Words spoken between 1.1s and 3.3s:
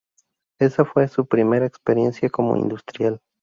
primera experiencia como industrial.